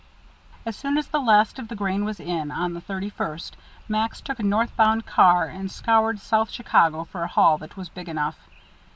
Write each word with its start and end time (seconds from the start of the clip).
As 0.65 0.75
soon 0.75 0.97
as 0.97 1.05
the 1.09 1.19
last 1.21 1.59
of 1.59 1.67
the 1.67 1.75
grain 1.75 2.05
was 2.05 2.19
in, 2.19 2.49
on 2.49 2.73
the 2.73 2.81
thirty 2.81 3.11
first, 3.11 3.55
Max 3.87 4.19
took 4.19 4.39
a 4.39 4.41
north 4.41 4.75
bound 4.75 5.05
car 5.05 5.45
and 5.45 5.69
scoured 5.69 6.19
South 6.19 6.49
Chicago 6.49 7.03
for 7.03 7.21
a 7.21 7.27
hall 7.27 7.59
that 7.59 7.77
was 7.77 7.87
big 7.87 8.09
enough. 8.09 8.39